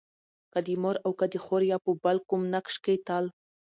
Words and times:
که 0.51 0.59
د 0.67 0.69
مور 0.81 0.95
او 1.05 1.11
که 1.19 1.25
د 1.33 1.35
خور 1.43 1.61
يا 1.71 1.77
په 1.85 1.91
بل 2.03 2.17
کوم 2.29 2.41
نقش 2.53 2.75
کې 2.83 2.95
تل 3.07 3.25